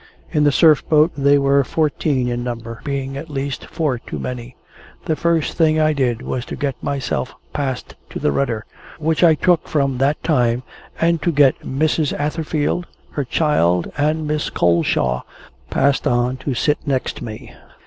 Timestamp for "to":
6.45-6.55, 8.09-8.17, 11.21-11.31, 16.37-16.55